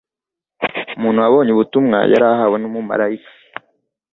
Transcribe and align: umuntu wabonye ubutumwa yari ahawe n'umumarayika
umuntu 0.97 1.19
wabonye 1.23 1.51
ubutumwa 1.53 1.97
yari 2.11 2.25
ahawe 2.33 2.55
n'umumarayika 2.59 3.29